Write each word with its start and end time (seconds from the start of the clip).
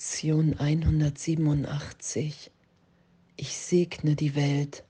Lektion 0.00 0.58
187. 0.58 2.50
Ich 3.36 3.54
segne 3.58 4.16
die 4.16 4.34
Welt, 4.34 4.82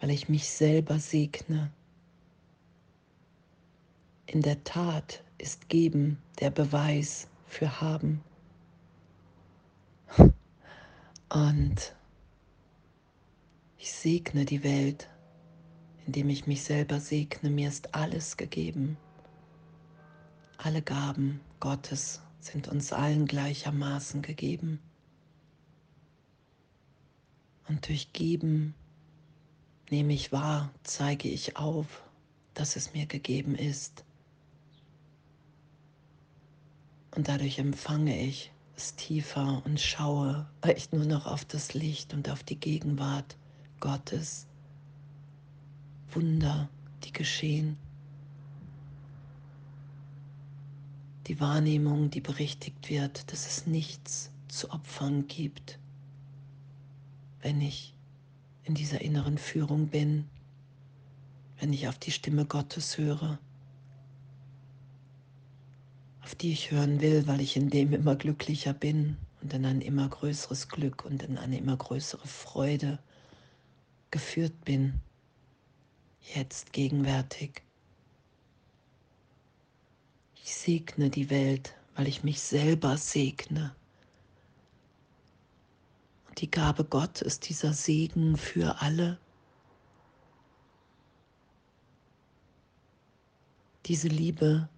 weil 0.00 0.10
ich 0.10 0.28
mich 0.28 0.50
selber 0.50 0.98
segne. 0.98 1.70
In 4.26 4.42
der 4.42 4.64
Tat 4.64 5.22
ist 5.38 5.68
Geben 5.68 6.18
der 6.40 6.50
Beweis 6.50 7.28
für 7.46 7.80
Haben. 7.80 8.24
Und 10.18 11.94
ich 13.78 13.92
segne 13.92 14.44
die 14.44 14.64
Welt, 14.64 15.08
indem 16.06 16.28
ich 16.28 16.48
mich 16.48 16.64
selber 16.64 16.98
segne. 16.98 17.50
Mir 17.50 17.68
ist 17.68 17.94
alles 17.94 18.36
gegeben. 18.36 18.96
Alle 20.58 20.82
Gaben 20.82 21.40
Gottes 21.60 22.20
sind 22.44 22.68
uns 22.68 22.92
allen 22.92 23.26
gleichermaßen 23.26 24.20
gegeben. 24.22 24.80
Und 27.68 27.88
durch 27.88 28.12
Geben 28.12 28.74
nehme 29.90 30.12
ich 30.12 30.32
wahr, 30.32 30.70
zeige 30.82 31.28
ich 31.28 31.56
auf, 31.56 32.02
dass 32.54 32.76
es 32.76 32.92
mir 32.92 33.06
gegeben 33.06 33.54
ist. 33.54 34.04
Und 37.14 37.28
dadurch 37.28 37.58
empfange 37.58 38.20
ich 38.20 38.52
es 38.76 38.96
tiefer 38.96 39.62
und 39.64 39.80
schaue 39.80 40.48
echt 40.62 40.92
nur 40.92 41.04
noch 41.04 41.26
auf 41.26 41.44
das 41.44 41.74
Licht 41.74 42.12
und 42.14 42.28
auf 42.28 42.42
die 42.42 42.58
Gegenwart 42.58 43.36
Gottes. 43.80 44.46
Wunder, 46.10 46.68
die 47.04 47.12
geschehen. 47.12 47.76
Die 51.26 51.40
Wahrnehmung, 51.40 52.10
die 52.10 52.20
berichtigt 52.20 52.90
wird, 52.90 53.30
dass 53.32 53.46
es 53.46 53.66
nichts 53.66 54.30
zu 54.48 54.70
opfern 54.70 55.26
gibt, 55.28 55.78
wenn 57.40 57.60
ich 57.60 57.94
in 58.64 58.74
dieser 58.74 59.00
inneren 59.00 59.38
Führung 59.38 59.88
bin, 59.88 60.28
wenn 61.58 61.72
ich 61.72 61.88
auf 61.88 61.98
die 61.98 62.10
Stimme 62.10 62.44
Gottes 62.44 62.98
höre, 62.98 63.38
auf 66.22 66.34
die 66.34 66.52
ich 66.52 66.70
hören 66.70 67.00
will, 67.00 67.26
weil 67.26 67.40
ich 67.40 67.56
in 67.56 67.70
dem 67.70 67.92
immer 67.92 68.16
glücklicher 68.16 68.72
bin 68.72 69.16
und 69.40 69.52
in 69.52 69.64
ein 69.64 69.80
immer 69.80 70.08
größeres 70.08 70.68
Glück 70.68 71.04
und 71.04 71.22
in 71.22 71.38
eine 71.38 71.58
immer 71.58 71.76
größere 71.76 72.26
Freude 72.26 72.98
geführt 74.10 74.64
bin, 74.64 75.00
jetzt 76.34 76.72
gegenwärtig. 76.72 77.62
Ich 80.44 80.56
segne 80.56 81.08
die 81.08 81.30
Welt, 81.30 81.74
weil 81.94 82.08
ich 82.08 82.24
mich 82.24 82.40
selber 82.40 82.96
segne. 82.96 83.74
Und 86.28 86.40
die 86.40 86.50
Gabe 86.50 86.84
Gott 86.84 87.22
ist 87.22 87.48
dieser 87.48 87.72
Segen 87.72 88.36
für 88.36 88.80
alle. 88.80 89.18
Diese 93.86 94.08
Liebe 94.08 94.68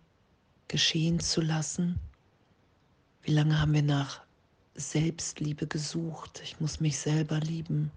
geschehen 0.69 1.21
zu 1.21 1.41
lassen. 1.41 1.99
Wie 3.23 3.33
lange 3.33 3.59
haben 3.59 3.73
wir 3.73 3.83
nach 3.83 4.23
Selbstliebe 4.75 5.67
gesucht? 5.67 6.41
Ich 6.43 6.61
muss 6.61 6.81
mich 6.81 6.99
selber 6.99 7.41
lieben. 7.41 7.91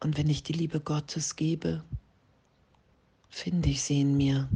Und 0.00 0.16
wenn 0.16 0.28
ich 0.28 0.42
die 0.42 0.52
Liebe 0.52 0.80
Gottes 0.80 1.34
gebe, 1.34 1.82
finde 3.32 3.70
ich 3.70 3.82
sie 3.82 4.02
in 4.02 4.16
mir. 4.16 4.48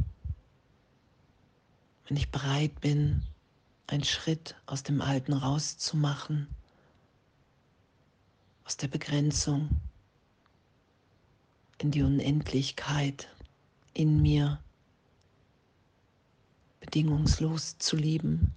Wenn 2.07 2.15
ich 2.15 2.29
bereit 2.29 2.79
bin, 2.79 3.23
einen 3.87 4.03
Schritt 4.03 4.55
aus 4.67 4.83
dem 4.83 5.01
Alten 5.01 5.33
rauszumachen, 5.33 6.47
aus 8.63 8.77
der 8.77 8.87
Begrenzung 8.87 9.69
in 11.79 11.91
die 11.91 12.03
Unendlichkeit 12.03 13.27
in 13.93 14.21
mir, 14.21 14.61
bedingungslos 16.79 17.77
zu 17.79 17.97
lieben, 17.97 18.53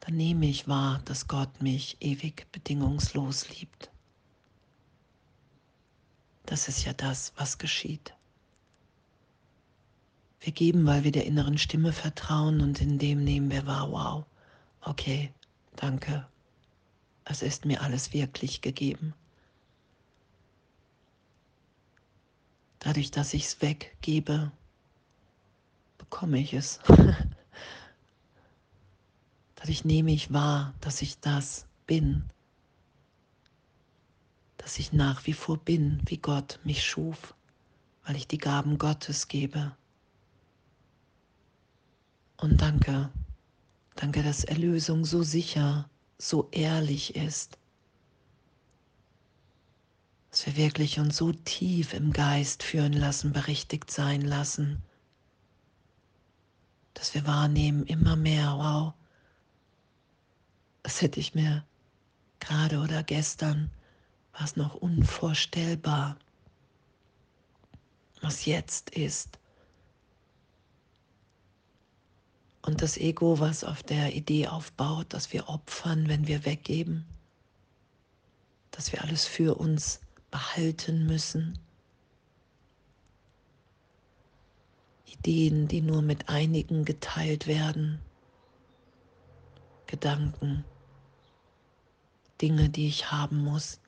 dann 0.00 0.16
nehme 0.16 0.46
ich 0.46 0.68
wahr, 0.68 1.00
dass 1.06 1.28
Gott 1.28 1.62
mich 1.62 1.96
ewig 2.00 2.46
bedingungslos 2.52 3.48
liebt. 3.48 3.90
Das 6.46 6.68
ist 6.68 6.84
ja 6.84 6.92
das, 6.92 7.32
was 7.36 7.58
geschieht. 7.58 8.14
Wir 10.40 10.52
geben, 10.52 10.86
weil 10.86 11.04
wir 11.04 11.12
der 11.12 11.24
inneren 11.24 11.56
Stimme 11.56 11.92
vertrauen 11.92 12.60
und 12.60 12.80
in 12.80 12.98
dem 12.98 13.24
nehmen 13.24 13.50
wir 13.50 13.66
wahr, 13.66 13.90
wow, 13.90 14.24
okay, 14.82 15.32
danke, 15.76 16.26
es 17.24 17.40
ist 17.40 17.64
mir 17.64 17.80
alles 17.80 18.12
wirklich 18.12 18.60
gegeben. 18.60 19.14
Dadurch, 22.78 23.10
dass 23.10 23.32
ich 23.32 23.44
es 23.44 23.62
weggebe, 23.62 24.52
bekomme 25.96 26.38
ich 26.38 26.52
es. 26.52 26.78
Dadurch 29.54 29.86
nehme 29.86 30.12
ich 30.12 30.30
wahr, 30.30 30.74
dass 30.82 31.00
ich 31.00 31.18
das 31.20 31.66
bin, 31.86 32.28
dass 34.64 34.78
ich 34.78 34.94
nach 34.94 35.26
wie 35.26 35.34
vor 35.34 35.58
bin, 35.58 36.00
wie 36.06 36.16
Gott 36.16 36.58
mich 36.64 36.82
schuf, 36.82 37.34
weil 38.06 38.16
ich 38.16 38.26
die 38.26 38.38
Gaben 38.38 38.78
Gottes 38.78 39.28
gebe. 39.28 39.76
Und 42.38 42.62
danke, 42.62 43.10
danke, 43.94 44.22
dass 44.22 44.42
Erlösung 44.42 45.04
so 45.04 45.22
sicher, 45.22 45.90
so 46.16 46.48
ehrlich 46.50 47.14
ist, 47.14 47.58
dass 50.30 50.46
wir 50.46 50.56
wirklich 50.56 50.98
uns 50.98 51.18
so 51.18 51.30
tief 51.32 51.92
im 51.92 52.14
Geist 52.14 52.62
führen 52.62 52.94
lassen, 52.94 53.34
berichtigt 53.34 53.90
sein 53.90 54.22
lassen, 54.22 54.82
dass 56.94 57.12
wir 57.12 57.26
wahrnehmen 57.26 57.84
immer 57.84 58.16
mehr, 58.16 58.54
wow, 58.56 58.94
das 60.82 61.02
hätte 61.02 61.20
ich 61.20 61.34
mir 61.34 61.66
gerade 62.40 62.78
oder 62.78 63.02
gestern 63.02 63.70
war 64.34 64.44
es 64.44 64.56
noch 64.56 64.74
unvorstellbar, 64.74 66.16
was 68.20 68.44
jetzt 68.44 68.90
ist. 68.90 69.38
Und 72.62 72.82
das 72.82 72.96
Ego, 72.96 73.38
was 73.38 73.62
auf 73.62 73.82
der 73.82 74.14
Idee 74.14 74.48
aufbaut, 74.48 75.12
dass 75.12 75.32
wir 75.32 75.48
opfern, 75.48 76.08
wenn 76.08 76.26
wir 76.26 76.44
weggeben, 76.44 77.04
dass 78.70 78.90
wir 78.92 79.02
alles 79.02 79.26
für 79.26 79.56
uns 79.56 80.00
behalten 80.30 81.06
müssen. 81.06 81.58
Ideen, 85.06 85.68
die 85.68 85.80
nur 85.80 86.02
mit 86.02 86.28
einigen 86.28 86.84
geteilt 86.84 87.46
werden. 87.46 88.00
Gedanken, 89.86 90.64
Dinge, 92.40 92.68
die 92.68 92.88
ich 92.88 93.12
haben 93.12 93.44
muss. 93.44 93.78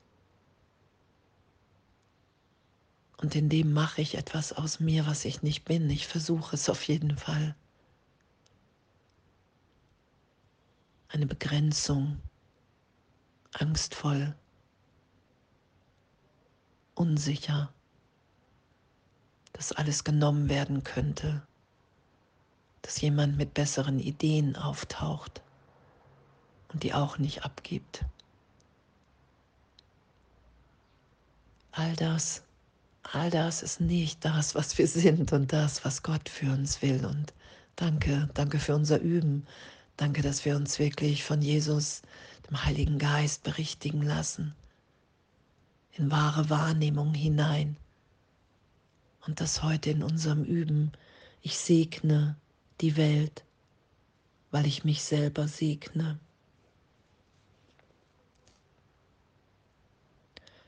Und 3.17 3.33
in 3.35 3.49
dem 3.49 3.73
mache 3.73 4.01
ich 4.01 4.15
etwas 4.15 4.53
aus 4.53 4.79
mir, 4.79 5.07
was 5.07 5.25
ich 5.25 5.41
nicht 5.41 5.65
bin. 5.65 5.89
Ich 5.89 6.07
versuche 6.07 6.55
es 6.55 6.69
auf 6.69 6.83
jeden 6.83 7.17
Fall. 7.17 7.55
Eine 11.09 11.25
Begrenzung, 11.25 12.21
angstvoll, 13.53 14.35
unsicher, 16.93 17.73
dass 19.53 19.71
alles 19.71 20.03
genommen 20.03 20.47
werden 20.49 20.83
könnte, 20.83 21.41
dass 22.83 23.01
jemand 23.01 23.35
mit 23.37 23.55
besseren 23.55 23.99
Ideen 23.99 24.55
auftaucht 24.55 25.41
und 26.71 26.83
die 26.83 26.93
auch 26.93 27.17
nicht 27.17 27.43
abgibt. 27.43 28.05
All 31.71 31.95
das 31.95 32.46
all 33.13 33.29
das 33.29 33.63
ist 33.63 33.79
nicht 33.79 34.23
das, 34.25 34.55
was 34.55 34.77
wir 34.77 34.87
sind 34.87 35.31
und 35.33 35.53
das, 35.53 35.85
was 35.85 36.03
Gott 36.03 36.29
für 36.29 36.51
uns 36.51 36.81
will. 36.81 37.05
Und 37.05 37.33
danke, 37.75 38.29
danke 38.33 38.59
für 38.59 38.75
unser 38.75 38.99
Üben. 38.99 39.45
Danke, 39.95 40.21
dass 40.21 40.45
wir 40.45 40.55
uns 40.55 40.77
wirklich 40.77 41.23
von 41.23 41.41
Jesus, 41.41 42.01
dem 42.49 42.63
Heiligen 42.63 42.99
Geist, 42.99 43.43
berichtigen 43.43 44.01
lassen. 44.01 44.55
In 45.93 46.11
wahre 46.11 46.49
Wahrnehmung 46.49 47.13
hinein. 47.13 47.77
Und 49.25 49.41
das 49.41 49.63
heute 49.63 49.89
in 49.89 50.03
unserem 50.03 50.43
Üben. 50.43 50.91
Ich 51.41 51.57
segne 51.57 52.35
die 52.81 52.95
Welt, 52.95 53.43
weil 54.51 54.67
ich 54.67 54.83
mich 54.83 55.01
selber 55.03 55.47
segne. 55.47 56.19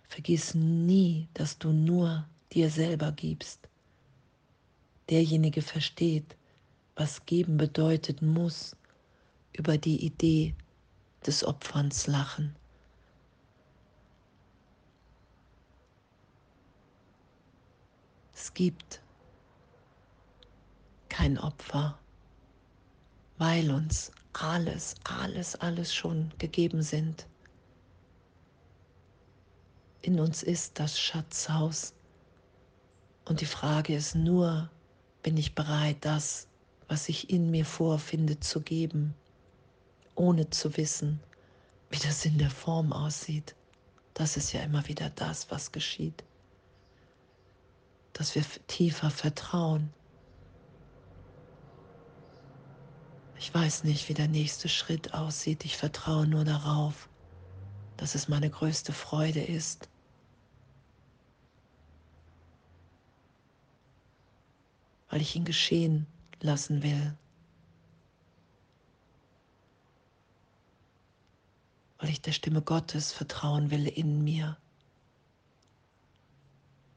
Vergiss 0.10 0.54
nie, 0.56 1.28
dass 1.34 1.58
du 1.58 1.72
nur 1.72 2.28
dir 2.52 2.70
selber 2.70 3.12
gibst. 3.12 3.70
derjenige 5.10 5.62
versteht, 5.62 6.36
was 6.96 7.26
geben 7.26 7.58
bedeutet 7.58 8.22
muss, 8.22 8.76
über 9.54 9.78
die 9.78 10.06
Idee 10.06 10.54
des 11.26 11.44
Opferns 11.44 12.08
lachen. 12.08 12.56
Es 18.34 18.54
gibt 18.54 19.02
kein 21.10 21.38
Opfer, 21.38 21.98
weil 23.38 23.72
uns 23.72 24.12
alles, 24.34 24.96
alles, 25.04 25.56
alles 25.56 25.94
schon 25.94 26.32
gegeben 26.38 26.82
sind. 26.82 27.28
In 30.02 30.20
uns 30.20 30.44
ist 30.44 30.80
das 30.80 31.00
Schatzhaus. 31.00 31.94
Und 33.26 33.42
die 33.42 33.46
Frage 33.46 33.96
ist 33.96 34.16
nur, 34.16 34.70
bin 35.24 35.36
ich 35.36 35.56
bereit, 35.56 35.98
das, 36.02 36.48
was 36.88 37.10
ich 37.10 37.30
in 37.30 37.52
mir 37.52 37.66
vorfinde, 37.66 38.40
zu 38.40 38.62
geben, 38.62 39.14
ohne 40.16 40.50
zu 40.50 40.78
wissen, 40.78 41.20
wie 41.90 42.00
das 42.00 42.26
in 42.26 42.38
der 42.38 42.50
Form 42.50 42.94
aussieht. 42.94 43.56
Das 44.14 44.38
ist 44.38 44.54
ja 44.54 44.62
immer 44.62 44.88
wieder 44.88 45.10
das, 45.12 45.52
was 45.52 45.72
geschieht. 45.72 46.24
Dass 48.14 48.36
wir 48.36 48.44
tiefer 48.68 49.12
vertrauen. 49.12 49.94
Ich 53.38 53.54
weiß 53.54 53.84
nicht, 53.84 54.10
wie 54.10 54.14
der 54.14 54.28
nächste 54.28 54.70
Schritt 54.70 55.14
aussieht. 55.14 55.66
Ich 55.66 55.78
vertraue 55.78 56.28
nur 56.28 56.44
darauf, 56.44 57.09
dass 58.00 58.16
es 58.16 58.30
meine 58.30 58.50
größte 58.50 58.94
Freude 58.94 59.42
ist, 59.42 59.90
weil 65.10 65.20
ich 65.20 65.36
ihn 65.36 65.44
geschehen 65.44 66.08
lassen 66.40 66.82
will. 66.82 67.18
Weil 71.98 72.10
ich 72.12 72.22
der 72.22 72.32
Stimme 72.32 72.62
Gottes 72.62 73.12
vertrauen 73.12 73.70
will 73.70 73.86
in 73.86 74.24
mir. 74.24 74.56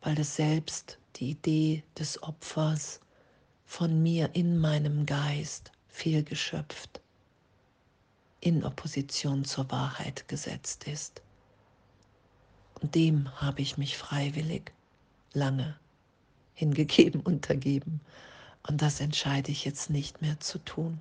Weil 0.02 0.20
es 0.20 0.37
selbst 0.37 0.98
die 1.16 1.31
Idee 1.31 1.82
des 1.98 2.22
Opfers 2.22 3.00
von 3.64 4.00
mir 4.05 4.37
in 4.37 4.56
meinem 4.56 5.05
Geist 5.05 5.72
fehlgeschöpft 5.88 7.01
in 8.42 8.64
Opposition 8.64 9.44
zur 9.44 9.70
Wahrheit 9.70 10.26
gesetzt 10.26 10.88
ist. 10.88 11.22
Und 12.80 12.96
dem 12.96 13.32
habe 13.40 13.62
ich 13.62 13.78
mich 13.78 13.96
freiwillig 13.96 14.72
lange 15.32 15.78
hingegeben, 16.52 17.20
untergeben. 17.24 18.00
Und 18.66 18.82
das 18.82 19.00
entscheide 19.00 19.52
ich 19.52 19.64
jetzt 19.64 19.90
nicht 19.90 20.22
mehr 20.22 20.40
zu 20.40 20.58
tun. 20.58 21.00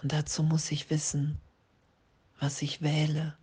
Und 0.00 0.12
dazu 0.12 0.44
muss 0.44 0.70
ich 0.70 0.88
wissen, 0.88 1.36
was 2.38 2.62
ich 2.62 2.80
wähle. 2.80 3.36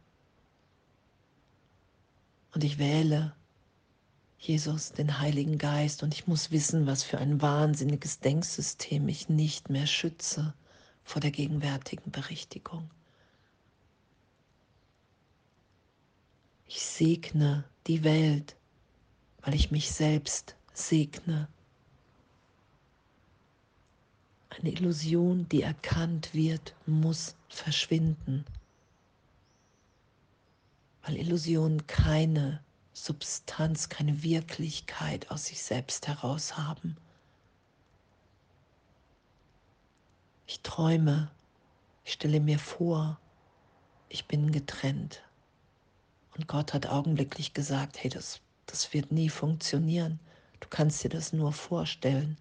Und 2.53 2.63
ich 2.63 2.77
wähle 2.77 3.35
Jesus, 4.39 4.93
den 4.93 5.19
Heiligen 5.19 5.57
Geist, 5.57 6.03
und 6.03 6.13
ich 6.13 6.25
muss 6.25 6.51
wissen, 6.51 6.87
was 6.87 7.03
für 7.03 7.17
ein 7.17 7.41
wahnsinniges 7.41 8.19
Denksystem 8.21 9.09
ich 9.09 9.27
nicht 9.27 9.69
mehr 9.69 9.87
schütze 9.87 10.53
vor 11.05 11.21
der 11.21 11.31
gegenwärtigen 11.31 12.11
Berichtigung. 12.11 12.89
Ich 16.67 16.81
segne 16.81 17.63
die 17.87 18.03
Welt, 18.03 18.57
weil 19.41 19.53
ich 19.53 19.71
mich 19.71 19.91
selbst 19.91 20.55
segne. 20.73 21.47
Eine 24.49 24.71
Illusion, 24.71 25.47
die 25.49 25.61
erkannt 25.61 26.33
wird, 26.33 26.75
muss 26.85 27.35
verschwinden, 27.49 28.45
weil 31.03 31.17
Illusionen 31.17 31.85
keine 31.87 32.63
Substanz, 32.93 33.89
keine 33.89 34.23
Wirklichkeit 34.23 35.29
aus 35.29 35.45
sich 35.45 35.61
selbst 35.61 36.07
heraus 36.07 36.57
haben. 36.57 36.97
Ich 40.47 40.61
träume, 40.61 41.31
ich 42.03 42.13
stelle 42.13 42.39
mir 42.39 42.59
vor, 42.59 43.19
ich 44.09 44.27
bin 44.27 44.51
getrennt. 44.51 45.23
Und 46.35 46.47
Gott 46.47 46.73
hat 46.73 46.85
augenblicklich 46.85 47.53
gesagt, 47.53 48.03
hey, 48.03 48.09
das, 48.09 48.41
das 48.67 48.93
wird 48.93 49.11
nie 49.11 49.29
funktionieren. 49.29 50.19
Du 50.59 50.67
kannst 50.69 51.03
dir 51.03 51.09
das 51.09 51.33
nur 51.33 51.51
vorstellen. 51.51 52.37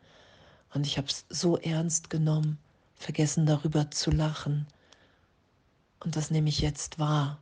Und 0.75 0.87
ich 0.87 0.99
habe 0.99 1.09
es 1.09 1.25
so 1.31 1.57
ernst 1.57 2.11
genommen, 2.11 2.59
vergessen 2.97 3.47
darüber 3.47 3.91
zu 3.91 4.11
lachen. 4.11 4.67
Und 6.01 6.17
das 6.17 6.31
nehme 6.31 6.51
ich 6.51 6.61
jetzt 6.61 6.99
wahr, 6.99 7.39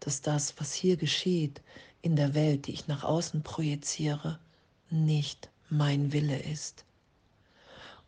dass 0.00 0.22
das, 0.22 0.58
was 0.58 0.72
hier 0.72 0.96
geschieht 0.96 1.60
in 2.00 2.16
der 2.16 2.32
Welt, 2.34 2.66
die 2.66 2.72
ich 2.72 2.86
nach 2.86 3.04
außen 3.04 3.42
projiziere, 3.42 4.38
nicht 4.88 5.50
mein 5.68 6.12
Wille 6.12 6.38
ist. 6.38 6.85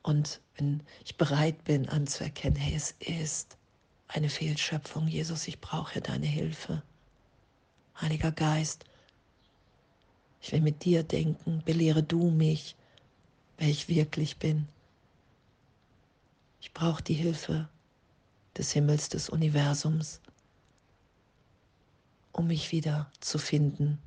Und 0.09 0.41
wenn 0.57 0.83
ich 1.05 1.19
bereit 1.19 1.65
bin 1.65 1.87
anzuerkennen, 1.87 2.57
hey, 2.57 2.75
es 2.75 2.95
ist 2.99 3.59
eine 4.07 4.31
Fehlschöpfung, 4.31 5.07
Jesus, 5.07 5.47
ich 5.47 5.61
brauche 5.61 6.01
deine 6.01 6.25
Hilfe. 6.25 6.83
Heiliger 8.01 8.33
Geist, 8.33 8.87
ich 10.41 10.51
will 10.51 10.63
mit 10.63 10.83
dir 10.87 11.03
denken, 11.03 11.63
belehre 11.63 12.03
du 12.03 12.31
mich, 12.31 12.75
wer 13.59 13.69
ich 13.69 13.91
wirklich 13.91 14.39
bin. 14.39 14.67
Ich 16.63 16.73
brauche 16.73 17.03
die 17.03 17.13
Hilfe 17.13 17.69
des 18.57 18.73
Himmels, 18.73 19.11
des 19.11 19.29
Universums, 19.29 20.23
um 22.33 22.47
mich 22.47 22.73
wieder 22.73 23.11
zu 23.21 23.39
finden 23.39 23.99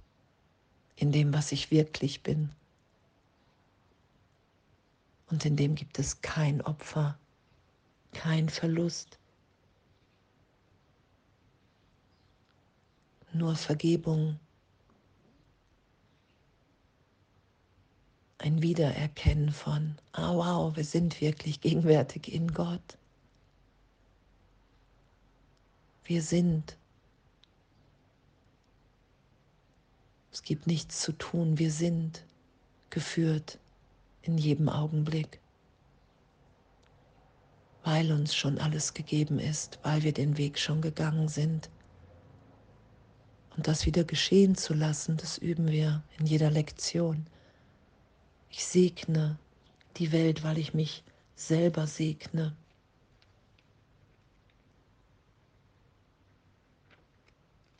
in 0.96 1.12
dem, 1.12 1.32
was 1.32 1.52
ich 1.52 1.70
wirklich 1.70 2.24
bin. 2.24 2.50
Und 5.32 5.46
in 5.46 5.56
dem 5.56 5.76
gibt 5.76 5.98
es 5.98 6.22
kein 6.22 6.62
Opfer, 6.62 7.18
kein 8.12 8.50
Verlust, 8.50 9.18
nur 13.32 13.56
Vergebung, 13.56 14.38
ein 18.40 18.62
Wiedererkennen 18.62 19.52
von, 19.52 19.98
ah 20.12 20.36
wow, 20.36 20.76
wir 20.76 20.84
sind 20.84 21.22
wirklich 21.22 21.62
gegenwärtig 21.62 22.34
in 22.34 22.54
Gott. 22.54 22.98
Wir 26.04 26.22
sind. 26.22 26.76
Es 30.34 30.44
gibt 30.44 30.68
nichts 30.68 31.00
zu 31.00 31.14
tun, 31.14 31.58
wir 31.58 31.72
sind 31.72 32.26
geführt 32.90 33.60
in 34.24 34.38
jedem 34.38 34.70
Augenblick, 34.70 35.40
weil 37.84 38.12
uns 38.12 38.36
schon 38.36 38.60
alles 38.60 38.94
gegeben 38.94 39.40
ist, 39.40 39.80
weil 39.84 40.04
wir 40.04 40.14
den 40.14 40.38
Weg 40.38 40.60
schon 40.60 40.82
gegangen 40.82 41.28
sind. 41.28 41.70
Und 43.58 43.68
das 43.68 43.86
wieder 43.86 44.04
geschehen 44.04 44.56
zu 44.56 44.74
lassen, 44.74 45.18
das 45.18 45.38
üben 45.38 45.68
wir 45.70 46.04
in 46.18 46.26
jeder 46.26 46.52
Lektion. 46.52 47.26
Ich 48.50 48.66
segne 48.66 49.38
die 49.98 50.12
Welt, 50.12 50.44
weil 50.44 50.58
ich 50.58 50.74
mich 50.74 51.04
selber 51.36 51.88
segne. 51.88 52.56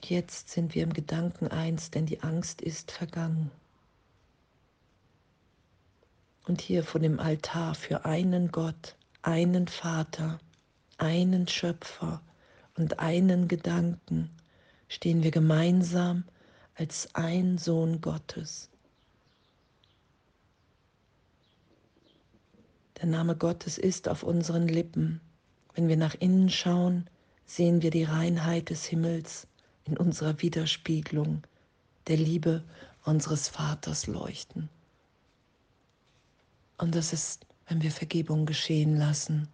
Jetzt 0.04 0.50
sind 0.50 0.76
wir 0.76 0.84
im 0.84 0.94
Gedanken 0.94 1.48
eins, 1.48 1.92
denn 1.92 2.06
die 2.06 2.22
Angst 2.22 2.62
ist 2.62 2.92
vergangen. 2.92 3.52
Und 6.52 6.60
hier 6.60 6.84
vor 6.84 7.00
dem 7.00 7.18
Altar 7.18 7.76
für 7.76 8.04
einen 8.04 8.52
Gott, 8.52 8.98
einen 9.22 9.70
Vater, 9.70 10.38
einen 10.98 11.48
Schöpfer 11.48 12.22
und 12.76 13.00
einen 13.00 13.48
Gedanken 13.48 14.30
stehen 14.90 15.24
wir 15.24 15.32
gemeinsam 15.32 16.26
als 16.76 17.08
ein 17.16 17.58
Sohn 17.58 18.02
Gottes. 18.02 18.70
Der 22.98 23.06
Name 23.08 23.38
Gottes 23.38 23.78
ist 23.78 24.10
auf 24.10 24.22
unseren 24.22 24.68
Lippen. 24.68 25.22
Wenn 25.74 25.88
wir 25.88 25.96
nach 25.96 26.16
innen 26.16 26.50
schauen, 26.50 27.10
sehen 27.46 27.82
wir 27.82 27.92
die 27.92 28.04
Reinheit 28.04 28.72
des 28.72 28.84
Himmels 28.84 29.48
in 29.86 29.96
unserer 29.96 30.42
Widerspiegelung 30.42 31.44
der 32.08 32.18
Liebe 32.18 32.66
unseres 33.06 33.48
Vaters 33.48 34.06
leuchten. 34.08 34.68
Und 36.82 36.96
das 36.96 37.14
ist, 37.14 37.46
wenn 37.68 37.84
wir 37.84 37.92
Vergebung 37.92 38.48
geschehen 38.48 38.98
lassen, 38.98 39.48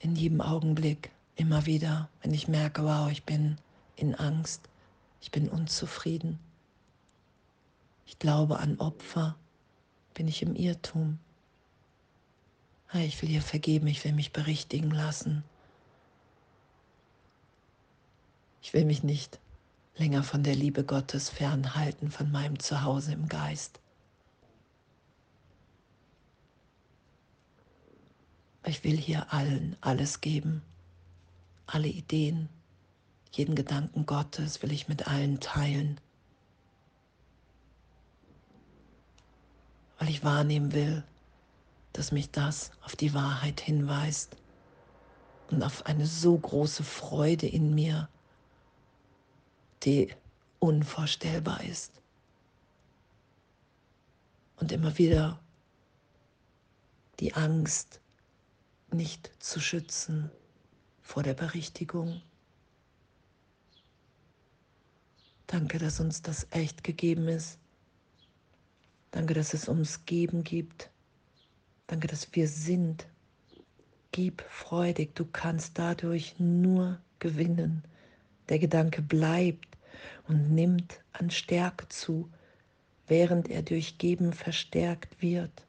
in 0.00 0.16
jedem 0.16 0.40
Augenblick, 0.40 1.12
immer 1.36 1.66
wieder, 1.66 2.08
wenn 2.20 2.34
ich 2.34 2.48
merke, 2.48 2.82
wow, 2.82 3.08
ich 3.08 3.22
bin 3.22 3.58
in 3.94 4.16
Angst, 4.16 4.68
ich 5.20 5.30
bin 5.30 5.48
unzufrieden, 5.48 6.40
ich 8.06 8.18
glaube 8.18 8.58
an 8.58 8.78
Opfer, 8.80 9.36
Bin 10.14 10.26
ich 10.26 10.42
im 10.42 10.56
Irrtum? 10.56 11.20
Ich 12.92 13.22
will 13.22 13.28
dir 13.28 13.42
vergeben, 13.42 13.86
ich 13.86 14.02
will 14.02 14.14
mich 14.14 14.32
berichtigen 14.32 14.90
lassen. 14.90 15.44
Ich 18.62 18.72
will 18.72 18.84
mich 18.84 19.04
nicht 19.04 19.38
länger 19.94 20.24
von 20.24 20.42
der 20.42 20.56
Liebe 20.56 20.82
Gottes 20.82 21.30
fernhalten, 21.30 22.10
von 22.10 22.32
meinem 22.32 22.58
Zuhause 22.58 23.12
im 23.12 23.28
Geist. 23.28 23.78
Ich 28.68 28.84
will 28.84 28.98
hier 28.98 29.32
allen 29.32 29.78
alles 29.80 30.20
geben, 30.20 30.60
alle 31.64 31.88
Ideen, 31.88 32.50
jeden 33.32 33.54
Gedanken 33.54 34.04
Gottes 34.04 34.62
will 34.62 34.72
ich 34.72 34.88
mit 34.88 35.08
allen 35.08 35.40
teilen, 35.40 35.98
weil 39.98 40.10
ich 40.10 40.22
wahrnehmen 40.22 40.74
will, 40.74 41.02
dass 41.94 42.12
mich 42.12 42.30
das 42.30 42.70
auf 42.82 42.94
die 42.94 43.14
Wahrheit 43.14 43.58
hinweist 43.62 44.36
und 45.50 45.62
auf 45.62 45.86
eine 45.86 46.04
so 46.04 46.36
große 46.36 46.84
Freude 46.84 47.46
in 47.46 47.74
mir, 47.74 48.10
die 49.82 50.14
unvorstellbar 50.58 51.64
ist. 51.64 52.02
Und 54.56 54.72
immer 54.72 54.98
wieder 54.98 55.40
die 57.18 57.32
Angst, 57.32 58.02
nicht 58.92 59.30
zu 59.38 59.60
schützen 59.60 60.30
vor 61.02 61.22
der 61.22 61.34
Berichtigung. 61.34 62.22
Danke, 65.46 65.78
dass 65.78 66.00
uns 66.00 66.20
das 66.22 66.46
echt 66.50 66.84
gegeben 66.84 67.28
ist. 67.28 67.58
Danke, 69.10 69.32
dass 69.34 69.54
es 69.54 69.68
ums 69.68 70.04
Geben 70.04 70.44
gibt. 70.44 70.90
Danke, 71.86 72.06
dass 72.06 72.34
wir 72.34 72.48
sind. 72.48 73.06
Gib 74.12 74.42
freudig, 74.42 75.14
du 75.14 75.24
kannst 75.24 75.78
dadurch 75.78 76.38
nur 76.38 77.00
gewinnen. 77.18 77.82
Der 78.48 78.58
Gedanke 78.58 79.00
bleibt 79.00 79.78
und 80.26 80.52
nimmt 80.54 81.02
an 81.12 81.30
Stärke 81.30 81.88
zu, 81.88 82.30
während 83.06 83.48
er 83.48 83.62
durch 83.62 83.98
Geben 83.98 84.32
verstärkt 84.32 85.22
wird. 85.22 85.67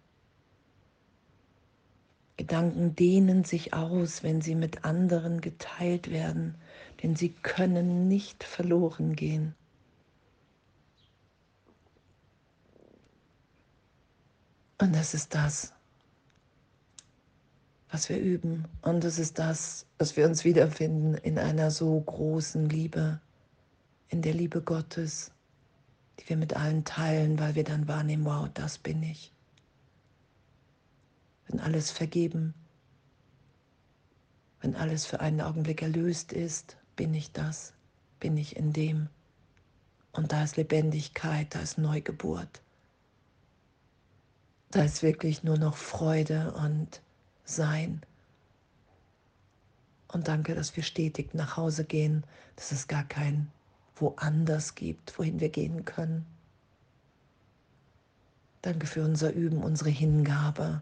Gedanken 2.39 2.95
dehnen 2.95 3.43
sich 3.43 3.73
aus, 3.73 4.23
wenn 4.23 4.39
sie 4.39 4.55
mit 4.55 4.85
anderen 4.85 5.41
geteilt 5.41 6.09
werden, 6.09 6.55
denn 7.03 7.17
sie 7.17 7.33
können 7.33 8.07
nicht 8.07 8.45
verloren 8.45 9.17
gehen. 9.17 9.55
Und 14.77 14.95
das 14.95 15.13
ist 15.13 15.35
das, 15.35 15.73
was 17.91 18.07
wir 18.07 18.17
üben. 18.17 18.69
Und 18.83 19.03
das 19.03 19.19
ist 19.19 19.37
das, 19.37 19.85
was 19.97 20.15
wir 20.15 20.25
uns 20.25 20.45
wiederfinden 20.45 21.15
in 21.15 21.37
einer 21.37 21.71
so 21.71 21.99
großen 21.99 22.69
Liebe, 22.69 23.19
in 24.07 24.21
der 24.21 24.33
Liebe 24.33 24.61
Gottes, 24.61 25.33
die 26.21 26.29
wir 26.29 26.37
mit 26.37 26.55
allen 26.55 26.85
teilen, 26.85 27.37
weil 27.37 27.55
wir 27.55 27.65
dann 27.65 27.89
wahrnehmen, 27.89 28.23
wow, 28.23 28.47
das 28.53 28.77
bin 28.77 29.03
ich 29.03 29.33
wenn 31.49 31.59
alles 31.59 31.91
vergeben, 31.91 32.53
wenn 34.61 34.75
alles 34.75 35.05
für 35.05 35.19
einen 35.19 35.41
Augenblick 35.41 35.81
erlöst 35.81 36.31
ist, 36.31 36.77
bin 36.95 37.13
ich 37.13 37.31
das, 37.31 37.73
bin 38.19 38.37
ich 38.37 38.55
in 38.55 38.71
dem. 38.71 39.09
Und 40.11 40.31
da 40.31 40.43
ist 40.43 40.57
Lebendigkeit, 40.57 41.53
da 41.55 41.59
ist 41.59 41.77
Neugeburt. 41.77 42.61
Da 44.71 44.83
ist 44.83 45.01
wirklich 45.01 45.43
nur 45.43 45.57
noch 45.57 45.75
Freude 45.75 46.53
und 46.53 47.01
Sein. 47.45 48.01
Und 50.07 50.27
danke, 50.27 50.53
dass 50.53 50.75
wir 50.75 50.83
stetig 50.83 51.33
nach 51.33 51.57
Hause 51.57 51.83
gehen, 51.83 52.23
dass 52.55 52.71
es 52.71 52.87
gar 52.87 53.03
kein 53.03 53.51
woanders 53.95 54.75
gibt, 54.75 55.17
wohin 55.17 55.39
wir 55.39 55.49
gehen 55.49 55.85
können. 55.85 56.25
Danke 58.61 58.87
für 58.87 59.03
unser 59.03 59.31
Üben, 59.33 59.63
unsere 59.63 59.89
Hingabe 59.89 60.81